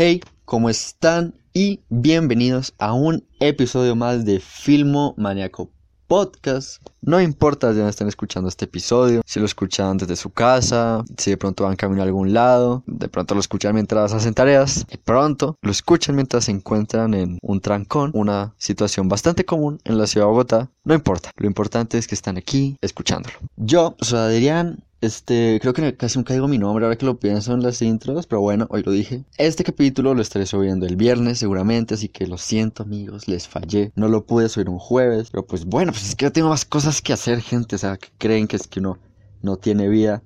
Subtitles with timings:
[0.00, 1.34] Hey, ¿cómo están?
[1.52, 5.72] Y bienvenidos a un episodio más de Filmo Maníaco
[6.06, 6.80] Podcast.
[7.00, 11.30] No importa de dónde estén escuchando este episodio, si lo escuchan desde su casa, si
[11.32, 14.98] de pronto van camino a algún lado, de pronto lo escuchan mientras hacen tareas, de
[14.98, 20.06] pronto lo escuchan mientras se encuentran en un trancón, una situación bastante común en la
[20.06, 20.70] ciudad de Bogotá.
[20.84, 23.36] No importa, lo importante es que están aquí escuchándolo.
[23.56, 27.52] Yo soy Adrián, este, creo que casi nunca digo mi nombre ahora que lo pienso
[27.52, 29.24] en las intros, pero bueno, hoy lo dije.
[29.36, 33.92] Este capítulo lo estaré subiendo el viernes seguramente, así que lo siento amigos, les fallé.
[33.94, 36.64] No lo pude subir un jueves, pero pues bueno, pues es que yo tengo más
[36.64, 38.98] cosas que hacer, gente, o sea, que creen que es que uno
[39.40, 40.22] no tiene vida,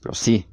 [0.00, 0.46] pero sí,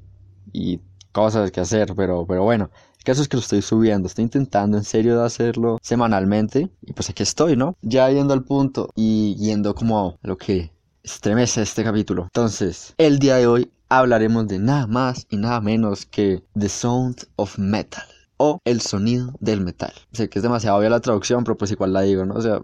[0.53, 0.79] y
[1.11, 2.69] cosas que hacer, pero, pero bueno.
[2.97, 6.91] El caso es que lo estoy subiendo, estoy intentando en serio de hacerlo semanalmente y
[6.93, 7.77] pues aquí estoy, ¿no?
[7.81, 12.23] Ya yendo al punto y yendo como a lo que estremece este capítulo.
[12.23, 17.27] Entonces, el día de hoy hablaremos de nada más y nada menos que The Sound
[17.35, 18.05] of Metal
[18.37, 19.93] o El sonido del metal.
[20.13, 22.35] Sé que es demasiado obvia la traducción, pero pues igual la digo, ¿no?
[22.35, 22.61] O sea,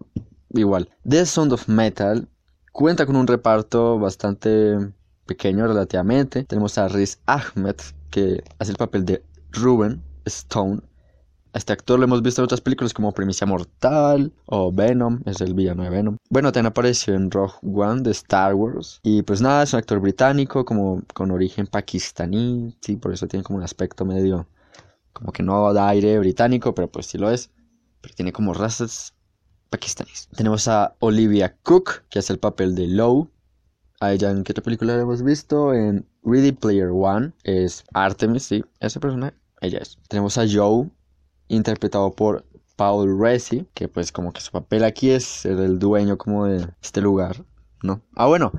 [0.52, 0.90] igual.
[1.08, 2.30] The Sound of Metal
[2.72, 4.78] cuenta con un reparto bastante
[5.26, 6.44] pequeño relativamente.
[6.44, 7.76] Tenemos a Riz Ahmed,
[8.10, 10.82] que hace el papel de Ruben Stone,
[11.56, 15.54] este actor lo hemos visto en otras películas como Primicia Mortal o Venom, es el
[15.54, 16.18] villano de Venom.
[16.30, 19.00] Bueno, también apareció en Rogue One de Star Wars.
[19.04, 23.44] Y pues nada, es un actor británico como con origen pakistaní, sí, por eso tiene
[23.44, 24.48] como un aspecto medio
[25.14, 27.50] como que no da aire británico, pero pues sí lo es.
[28.02, 29.14] Pero tiene como razas
[29.70, 30.28] pakistaníes.
[30.36, 33.32] Tenemos a Olivia Cook, que hace el papel de Low.
[34.02, 35.74] A ella en qué otra película la hemos visto?
[35.74, 37.32] En Ready Player One.
[37.44, 39.98] Es Artemis, sí, esa persona, ella es.
[40.10, 40.90] Tenemos a Joe,
[41.48, 46.18] interpretado por Paul Resi, que pues como que su papel aquí es ser el dueño
[46.18, 47.44] como de este lugar,
[47.82, 48.02] ¿no?
[48.16, 48.52] Ah, bueno,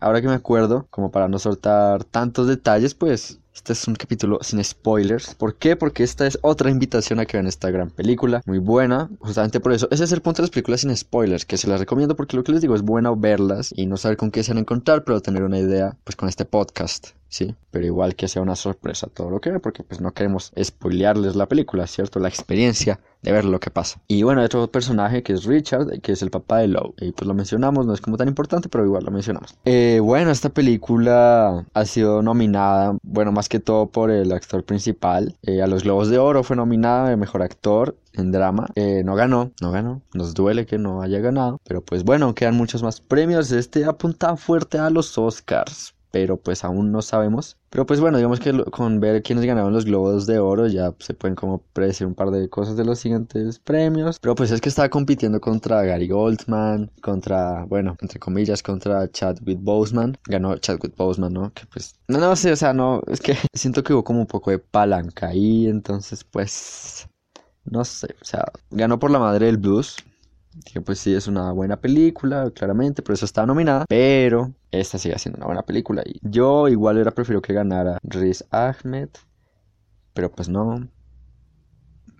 [0.00, 4.38] ahora que me acuerdo, como para no soltar tantos detalles, pues este es un capítulo
[4.42, 5.34] sin spoilers.
[5.34, 5.76] ¿Por qué?
[5.76, 8.42] Porque esta es otra invitación a que vean esta gran película.
[8.44, 9.08] Muy buena.
[9.18, 9.88] Justamente por eso.
[9.90, 11.46] Ese es el punto de las películas sin spoilers.
[11.46, 14.18] Que se las recomiendo porque lo que les digo es bueno verlas y no saber
[14.18, 17.15] con qué se van a encontrar, pero tener una idea pues con este podcast.
[17.28, 20.52] Sí, pero igual que sea una sorpresa todo lo que ve, porque pues no queremos
[20.62, 22.20] spoilearles la película, ¿cierto?
[22.20, 24.00] La experiencia de ver lo que pasa.
[24.06, 26.94] Y bueno, hay otro personaje que es Richard, que es el papá de Lowe.
[27.00, 29.56] Y pues lo mencionamos, no es como tan importante, pero igual lo mencionamos.
[29.64, 35.36] Eh, bueno, esta película ha sido nominada, bueno, más que todo por el actor principal.
[35.42, 38.68] Eh, a los Globos de Oro fue nominada de Mejor Actor en drama.
[38.76, 40.02] Eh, no ganó, no ganó.
[40.14, 41.60] Nos duele que no haya ganado.
[41.64, 43.50] Pero pues bueno, quedan muchos más premios.
[43.50, 47.56] Este apunta fuerte a los Oscars pero pues aún no sabemos.
[47.70, 51.14] Pero pues bueno, digamos que con ver quiénes ganaron los globos de oro ya se
[51.14, 54.18] pueden como predecir un par de cosas de los siguientes premios.
[54.20, 59.58] Pero pues es que estaba compitiendo contra Gary Goldman, contra, bueno, entre comillas, contra Chadwick
[59.60, 60.16] Boseman.
[60.26, 61.52] Ganó Chadwick Boseman, ¿no?
[61.52, 64.26] Que pues, no, no sé, o sea, no, es que siento que hubo como un
[64.26, 67.08] poco de palanca ahí, entonces pues,
[67.64, 69.96] no sé, o sea, ganó por la madre del blues.
[70.64, 73.84] Que pues sí, es una buena película, claramente, por eso está nominada.
[73.88, 76.02] Pero esta sigue siendo una buena película.
[76.04, 79.08] Y yo igual hubiera preferido que ganara Riz Ahmed.
[80.14, 80.88] Pero pues no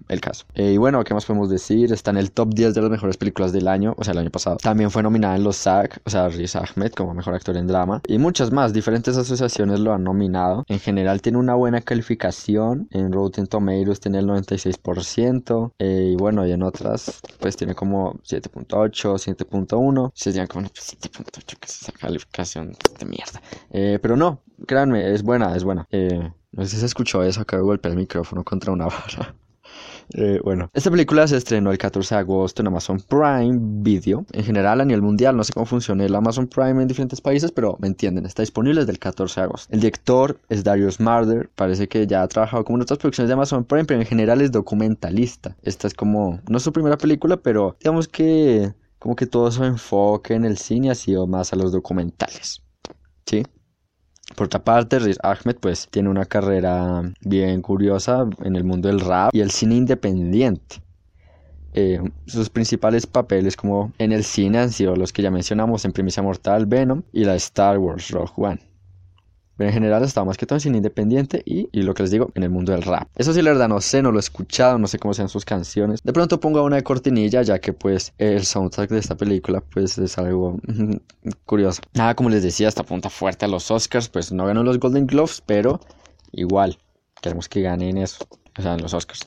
[0.09, 0.45] el caso.
[0.55, 1.93] Eh, y bueno, ¿qué más podemos decir?
[1.93, 4.31] Está en el top 10 de las mejores películas del año, o sea, el año
[4.31, 4.57] pasado.
[4.57, 8.03] También fue nominada en los SAG, o sea, Riz Ahmed como mejor actor en drama.
[8.07, 10.65] Y muchas más, diferentes asociaciones lo han nominado.
[10.69, 12.89] En general tiene una buena calificación.
[12.91, 15.73] En Rotten Tomatoes tiene el 96%.
[15.79, 20.13] Eh, y bueno, y en otras, pues tiene como 7.8, 7.1.
[20.15, 23.41] Serían como 7.8, que es esa calificación de mierda.
[23.71, 25.89] Eh, pero no, créanme, es buena, es buena.
[26.53, 29.35] no sé si se escuchó eso, acabo de golpear el micrófono contra una barra.
[30.15, 34.25] Eh, bueno, esta película se estrenó el 14 de agosto en Amazon Prime Video.
[34.33, 37.53] En general, a nivel mundial, no sé cómo funciona el Amazon Prime en diferentes países,
[37.53, 39.73] pero me entienden, está disponible desde el 14 de agosto.
[39.73, 43.35] El director es Darius Marder, parece que ya ha trabajado como en otras producciones de
[43.35, 45.57] Amazon Prime, pero en general es documentalista.
[45.63, 49.63] Esta es como, no es su primera película, pero digamos que como que todo su
[49.65, 52.63] enfoque en el cine ha sido más a los documentales.
[53.27, 53.43] ¿Sí?
[54.35, 59.01] Por otra parte, Riz Ahmed pues tiene una carrera bien curiosa en el mundo del
[59.01, 60.83] rap y el cine independiente.
[61.73, 65.93] Eh, sus principales papeles como en el cine han sido los que ya mencionamos en
[65.93, 68.61] Primicia Mortal, Venom y la Star Wars Rogue One.
[69.57, 72.31] Pero en general estaba más que todo en independiente y, y, lo que les digo,
[72.35, 73.09] en el mundo del rap.
[73.17, 75.45] Eso sí, la verdad, no sé, no lo he escuchado, no sé cómo sean sus
[75.45, 76.01] canciones.
[76.03, 79.99] De pronto pongo una de cortinilla, ya que pues el soundtrack de esta película pues
[79.99, 80.59] es algo
[81.47, 81.83] curioso.
[81.95, 85.07] Nada, como les decía, esta punta fuerte a los Oscars, pues no ganó los Golden
[85.07, 85.81] Globes, pero
[86.33, 86.79] igual,
[87.21, 88.27] queremos que ganen eso,
[88.59, 89.27] o sea, en los Oscars,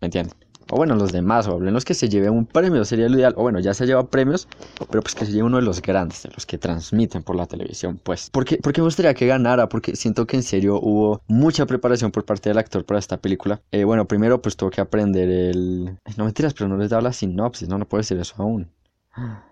[0.00, 0.47] ¿me entienden?
[0.70, 3.34] O bueno, los demás, o hablen los que se lleve un premio, sería lo ideal,
[3.36, 4.48] o bueno, ya se lleva premios,
[4.90, 7.46] pero pues que se lleve uno de los grandes, de los que transmiten por la
[7.46, 8.30] televisión, pues.
[8.30, 9.68] ¿Por qué, me gustaría que ganara?
[9.68, 13.60] Porque siento que en serio hubo mucha preparación por parte del actor para esta película.
[13.72, 15.98] Eh, bueno, primero pues tuvo que aprender el...
[16.16, 18.70] No mentiras, pero no les da la sinopsis, no, no puedo decir eso aún.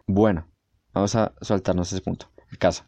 [0.06, 0.46] Bueno,
[0.92, 2.28] vamos a saltarnos ese punto.
[2.50, 2.84] El caso.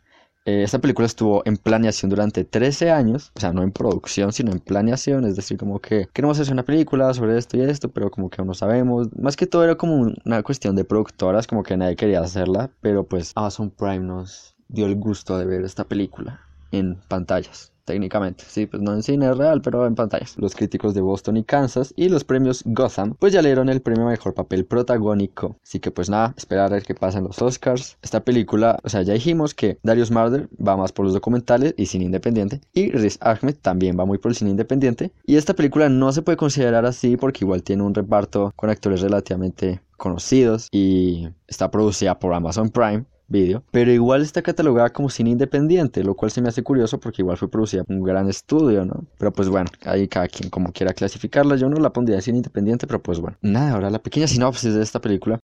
[0.48, 4.50] Eh, esta película estuvo en planeación durante 13 años, o sea, no en producción, sino
[4.50, 8.10] en planeación, es decir, como que queremos hacer una película sobre esto y esto, pero
[8.10, 9.08] como que no sabemos.
[9.14, 13.04] Más que todo era como una cuestión de productoras, como que nadie quería hacerla, pero
[13.04, 16.40] pues Amazon Prime nos dio el gusto de ver esta película
[16.72, 18.44] en pantallas técnicamente.
[18.46, 20.34] Sí, pues no en cine real, pero en pantallas.
[20.36, 23.80] Los críticos de Boston y Kansas y los premios Gotham, pues ya le dieron el
[23.80, 25.56] premio mejor papel protagónico.
[25.62, 27.96] Así que pues nada, esperar a ver qué pasa en los Oscars.
[28.02, 31.86] Esta película, o sea, ya dijimos que Darius Marder va más por los documentales y
[31.86, 32.60] cine independiente.
[32.74, 35.10] Y Riz Ahmed también va muy por el cine independiente.
[35.24, 39.00] Y esta película no se puede considerar así porque igual tiene un reparto con actores
[39.00, 45.30] relativamente conocidos y está producida por Amazon Prime video, pero igual está catalogada como cine
[45.30, 48.84] independiente, lo cual se me hace curioso porque igual fue producida por un gran estudio,
[48.84, 49.04] ¿no?
[49.18, 52.86] Pero pues bueno, ahí cada quien como quiera clasificarla, yo no la pondría cine independiente,
[52.86, 53.36] pero pues bueno.
[53.42, 55.38] Nada, ahora la pequeña sinopsis de esta película.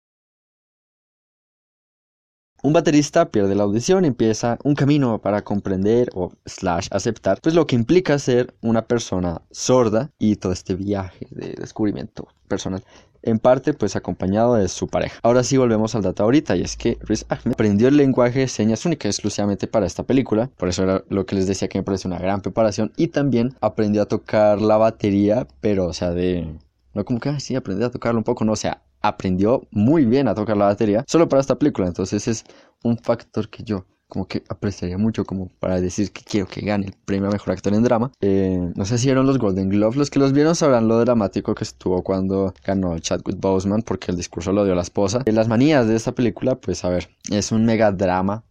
[2.63, 7.55] Un baterista pierde la audición y empieza un camino para comprender o slash aceptar pues
[7.55, 12.83] lo que implica ser una persona sorda y todo este viaje de descubrimiento personal
[13.23, 15.19] en parte pues acompañado de su pareja.
[15.23, 18.47] Ahora sí volvemos al dato ahorita y es que Riz Ahmed aprendió el lenguaje de
[18.47, 21.83] señas única exclusivamente para esta película, por eso era lo que les decía que me
[21.83, 22.91] parece una gran preparación.
[22.97, 26.59] Y también aprendió a tocar la batería, pero o sea de...
[26.94, 30.27] No como que, sí, aprendí a tocarlo un poco, no, o sea, aprendió muy bien
[30.27, 32.44] a tocar la batería solo para esta película, entonces es
[32.83, 36.87] un factor que yo como que apreciaría mucho como para decir que quiero que gane
[36.87, 38.11] el premio a mejor actor en drama.
[38.19, 41.55] Eh, no sé si eran los Golden Globes, los que los vieron sabrán lo dramático
[41.55, 45.21] que estuvo cuando ganó Chadwick Boseman porque el discurso lo dio la esposa.
[45.25, 48.43] Eh, las manías de esta película, pues a ver, es un mega drama.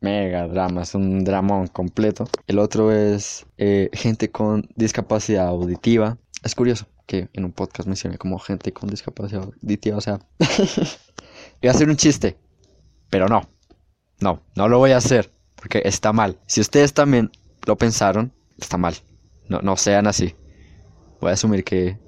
[0.00, 2.24] Mega drama, es un dramón completo.
[2.46, 6.16] El otro es eh, gente con discapacidad auditiva.
[6.42, 10.18] Es curioso que en un podcast mencione como gente con discapacidad auditiva, o sea,
[11.60, 12.38] iba a hacer un chiste,
[13.10, 13.42] pero no,
[14.24, 16.38] no, no lo voy a hacer porque está mal.
[16.46, 17.30] Si ustedes también
[17.66, 18.94] lo pensaron, está mal.
[19.50, 20.34] No, no sean así.
[21.20, 21.98] Voy a asumir que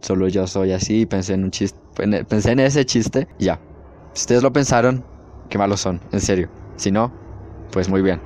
[0.00, 1.78] solo yo soy así y pensé en un chiste,
[2.24, 3.60] pensé en ese chiste y ya.
[4.14, 5.04] Si ustedes lo pensaron,
[5.48, 6.50] qué malos son, en serio.
[6.74, 7.12] Si no,
[7.70, 8.20] pues muy bien.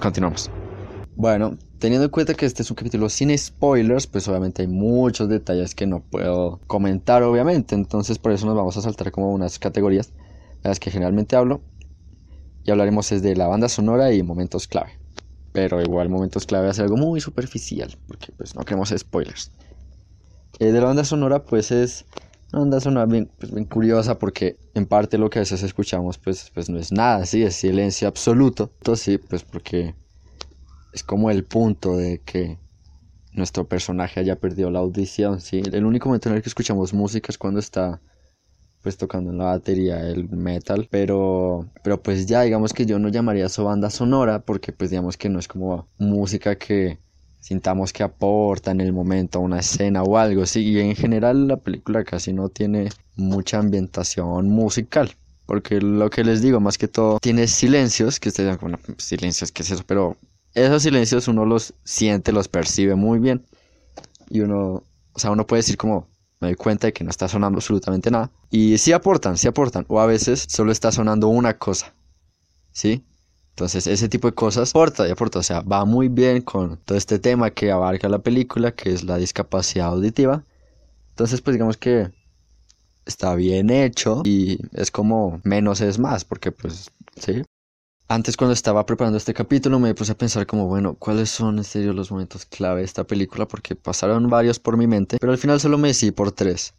[0.00, 0.50] Continuamos.
[1.14, 5.28] Bueno, teniendo en cuenta que este es un capítulo sin spoilers, pues obviamente hay muchos
[5.28, 7.74] detalles que no puedo comentar, obviamente.
[7.74, 10.14] Entonces por eso nos vamos a saltar como unas categorías
[10.62, 11.60] de las que generalmente hablo
[12.68, 14.90] y hablaremos es de la banda sonora y momentos clave.
[15.52, 19.52] Pero igual momentos clave hace algo muy superficial, porque pues no queremos spoilers.
[20.58, 22.04] Eh, de la banda sonora pues es
[22.52, 26.18] una banda sonora bien, pues, bien curiosa porque en parte lo que a veces escuchamos
[26.18, 28.70] pues, pues no es nada, sí, es silencio absoluto.
[28.80, 29.94] Entonces sí, pues porque
[30.92, 32.58] es como el punto de que
[33.32, 35.62] nuestro personaje haya perdido la audición, sí.
[35.72, 38.02] El único momento en el que escuchamos música es cuando está
[38.88, 43.10] pues tocando en la batería el metal, pero pero pues ya digamos que yo no
[43.10, 46.96] llamaría eso banda sonora porque pues digamos que no es como música que
[47.38, 51.48] sintamos que aporta en el momento a una escena o algo, sí, y en general
[51.48, 55.10] la película casi no tiene mucha ambientación musical.
[55.44, 59.62] Porque lo que les digo, más que todo, tiene silencios, que ustedes bueno, silencios, ¿qué
[59.62, 59.82] es eso?
[59.86, 60.16] Pero
[60.54, 63.44] esos silencios uno los siente, los percibe muy bien.
[64.30, 64.82] Y uno,
[65.12, 66.06] o sea, uno puede decir como,
[66.40, 68.30] me doy cuenta de que no está sonando absolutamente nada.
[68.50, 69.84] Y sí aportan, sí aportan.
[69.88, 71.94] O a veces solo está sonando una cosa.
[72.72, 73.04] ¿Sí?
[73.50, 75.40] Entonces ese tipo de cosas aporta y aporta.
[75.40, 79.02] O sea, va muy bien con todo este tema que abarca la película, que es
[79.04, 80.44] la discapacidad auditiva.
[81.10, 82.10] Entonces pues digamos que
[83.04, 87.42] está bien hecho y es como menos es más, porque pues sí,
[88.08, 91.64] antes cuando estaba preparando este capítulo me puse a pensar como, bueno, ¿cuáles son en
[91.64, 93.46] serio los momentos clave de esta película?
[93.46, 96.74] Porque pasaron varios por mi mente, pero al final solo me decidí por tres,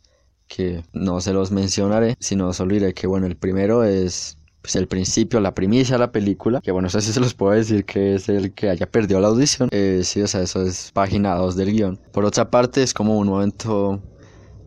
[0.48, 4.88] que no se los mencionaré, sino solo diré que, bueno, el primero es pues el
[4.88, 7.86] principio, la primicia de la película, que bueno, no sé si se los puedo decir
[7.86, 11.36] que es el que haya perdido la audición, eh, sí, o sea, eso es página
[11.36, 12.00] 2 del guion.
[12.12, 14.01] Por otra parte, es como un momento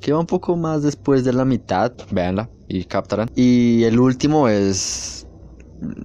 [0.00, 3.30] que va un poco más después de la mitad, véanla y captarán.
[3.34, 5.21] Y el último es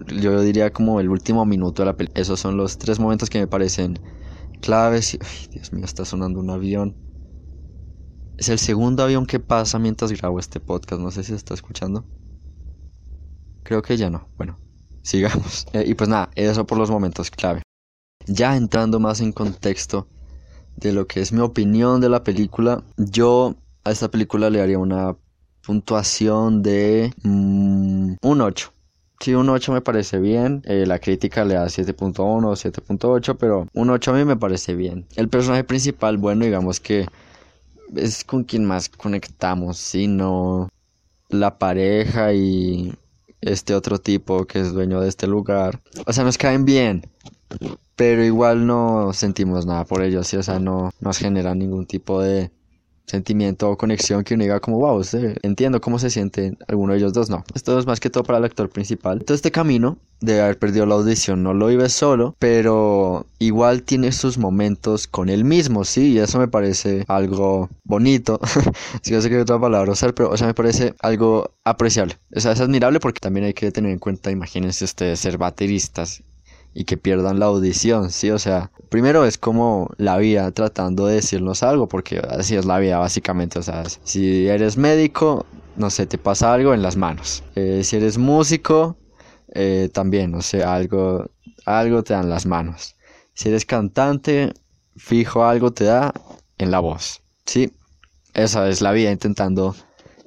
[0.07, 2.21] yo diría como el último minuto de la película.
[2.21, 3.99] Esos son los tres momentos que me parecen
[4.61, 5.17] claves.
[5.21, 6.95] Ay, Dios mío, está sonando un avión.
[8.37, 11.01] Es el segundo avión que pasa mientras grabo este podcast.
[11.01, 12.05] No sé si se está escuchando.
[13.63, 14.29] Creo que ya no.
[14.37, 14.59] Bueno,
[15.01, 15.67] sigamos.
[15.73, 17.61] Eh, y pues nada, eso por los momentos clave.
[18.25, 20.07] Ya entrando más en contexto
[20.75, 24.77] de lo que es mi opinión de la película, yo a esta película le daría
[24.77, 25.15] una
[25.65, 28.73] puntuación de mm, un 8.
[29.19, 30.61] Sí, un 8 me parece bien.
[30.65, 34.75] Eh, la crítica le da 7.1 o 7.8, pero un 8 a mí me parece
[34.75, 35.05] bien.
[35.15, 37.07] El personaje principal, bueno, digamos que
[37.95, 40.07] es con quien más conectamos, ¿sí?
[40.07, 40.69] No
[41.29, 42.93] la pareja y
[43.41, 45.81] este otro tipo que es dueño de este lugar.
[46.05, 47.03] O sea, nos caen bien,
[47.95, 50.37] pero igual no sentimos nada por ellos, ¿sí?
[50.37, 52.51] O sea, no nos genera ningún tipo de
[53.07, 55.01] sentimiento o conexión que uno diga como, wow,
[55.41, 57.43] entiendo cómo se siente alguno de ellos dos, no.
[57.55, 59.23] Esto es más que todo para el actor principal.
[59.23, 64.11] Todo este camino de haber perdido la audición no lo vive solo, pero igual tiene
[64.11, 68.39] sus momentos con él mismo, sí, y eso me parece algo bonito.
[69.01, 72.17] si no sé qué otra palabra usar, pero o sea, me parece algo apreciable.
[72.35, 76.23] O sea, es admirable porque también hay que tener en cuenta, imagínense ustedes ser bateristas
[76.73, 78.31] y que pierdan la audición, ¿sí?
[78.31, 82.77] O sea, primero es como la vida tratando de decirnos algo, porque así es la
[82.79, 85.45] vida básicamente, o sea, si eres médico,
[85.75, 87.43] no sé, te pasa algo en las manos.
[87.55, 88.97] Eh, si eres músico,
[89.53, 91.29] eh, también, o sea, algo,
[91.65, 92.95] algo te dan las manos.
[93.33, 94.53] Si eres cantante,
[94.95, 96.13] fijo algo te da
[96.57, 97.71] en la voz, ¿sí?
[98.33, 99.75] Esa es la vida intentando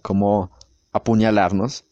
[0.03, 0.51] como
[0.93, 1.85] apuñalarnos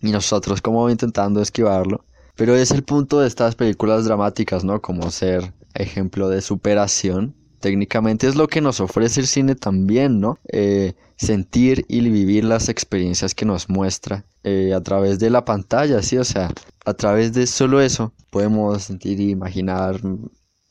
[0.00, 2.04] y nosotros como intentando esquivarlo.
[2.36, 4.80] Pero es el punto de estas películas dramáticas, ¿no?
[4.80, 7.34] Como ser ejemplo de superación.
[7.60, 10.38] Técnicamente es lo que nos ofrece el cine también, ¿no?
[10.52, 16.02] Eh, sentir y vivir las experiencias que nos muestra eh, a través de la pantalla,
[16.02, 16.18] ¿sí?
[16.18, 16.50] O sea,
[16.84, 20.00] a través de solo eso podemos sentir e imaginar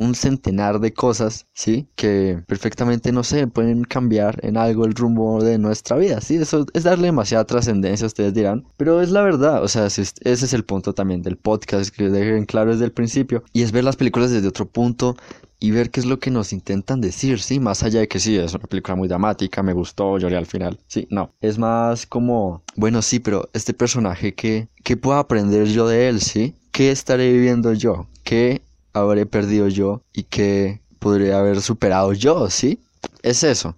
[0.04, 1.88] un centenar de cosas, ¿sí?
[1.96, 6.36] Que perfectamente, no sé, pueden cambiar en algo el rumbo de nuestra vida, ¿sí?
[6.36, 10.54] Eso es darle demasiada trascendencia, ustedes dirán, pero es la verdad, o sea, ese es
[10.54, 13.96] el punto también del podcast, que dejen claro desde el principio, y es ver las
[13.96, 15.16] películas desde otro punto
[15.60, 17.60] y ver qué es lo que nos intentan decir, ¿sí?
[17.60, 20.78] Más allá de que sí, es una película muy dramática, me gustó, lloré al final,
[20.88, 25.88] sí, no, es más como, bueno, sí, pero este personaje, ¿qué, qué puedo aprender yo
[25.88, 26.56] de él, ¿sí?
[26.74, 28.08] ¿Qué estaré viviendo yo?
[28.24, 28.62] ¿Qué
[28.94, 32.80] habré perdido yo y que podría haber superado yo, ¿sí?
[33.22, 33.76] Es eso.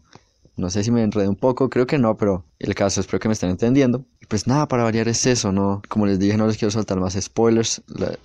[0.58, 3.28] No sé si me enredé un poco, creo que no, pero el caso espero que
[3.28, 4.06] me estén entendiendo.
[4.27, 5.82] Pues nada, para variar es eso, ¿no?
[5.88, 7.82] Como les dije, no les quiero saltar más spoilers.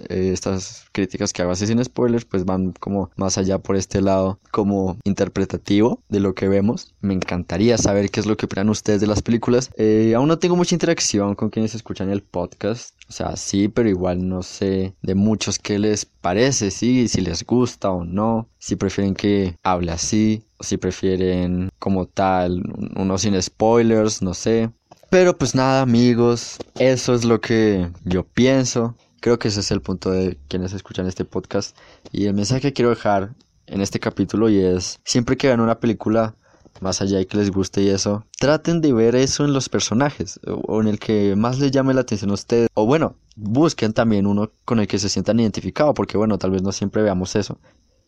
[0.09, 4.01] Eh, estas críticas que hago así sin spoilers, pues van como más allá por este
[4.01, 6.95] lado, como interpretativo de lo que vemos.
[7.01, 9.71] Me encantaría saber qué es lo que opinan ustedes de las películas.
[9.77, 12.95] Eh, aún no tengo mucha interacción con quienes escuchan el podcast.
[13.09, 17.45] O sea, sí, pero igual no sé de muchos qué les parece, sí, si les
[17.45, 22.63] gusta o no, si prefieren que hable así, o si prefieren como tal,
[22.97, 24.71] uno sin spoilers, no sé.
[25.11, 28.95] Pero pues nada, amigos, eso es lo que yo pienso.
[29.19, 31.77] Creo que ese es el punto de quienes escuchan este podcast.
[32.13, 33.35] Y el mensaje que quiero dejar
[33.67, 36.37] en este capítulo y es, siempre que vean una película,
[36.81, 40.39] más allá de que les guste y eso, traten de ver eso en los personajes
[40.47, 42.69] o en el que más les llame la atención a ustedes.
[42.75, 46.63] O bueno, busquen también uno con el que se sientan identificados, porque bueno, tal vez
[46.63, 47.59] no siempre veamos eso.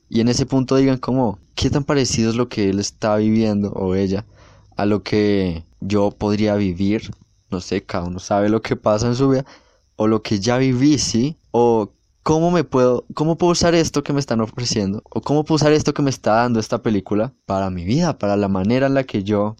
[0.08, 3.72] Y en ese punto digan como, ¿qué tan parecido es lo que él está viviendo
[3.72, 4.24] o ella
[4.76, 7.10] a lo que yo podría vivir?
[7.50, 9.44] No sé, cada uno sabe lo que pasa en su vida
[9.96, 11.36] o lo que ya viví, ¿sí?
[11.50, 15.02] O ¿cómo me puedo, cómo puedo usar esto que me están ofreciendo?
[15.10, 18.36] ¿O cómo puedo usar esto que me está dando esta película para mi vida, para
[18.36, 19.56] la manera en la que yo,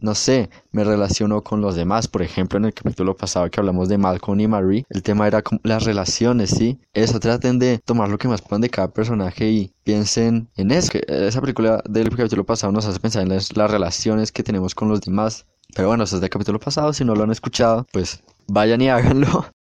[0.00, 2.08] no sé, me relaciono con los demás?
[2.08, 5.42] Por ejemplo, en el capítulo pasado que hablamos de Malcolm y Marie, el tema era
[5.62, 6.80] las relaciones, ¿sí?
[6.92, 10.92] Eso, traten de tomar lo que más puedan de cada personaje y piensen en eso.
[11.08, 14.88] esa película del capítulo pasado nos hace pensar en las, las relaciones que tenemos con
[14.88, 15.46] los demás.
[15.74, 18.88] Pero bueno, eso es del capítulo pasado, si no lo han escuchado, pues vayan y
[18.88, 19.46] háganlo.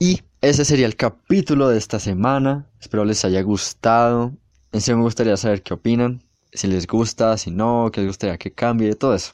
[0.00, 2.70] Y ese sería el capítulo de esta semana.
[2.80, 4.32] Espero les haya gustado.
[4.70, 6.22] En serio me gustaría saber qué opinan.
[6.58, 9.32] Si les gusta, si no, qué les gustaría que cambie, todo eso.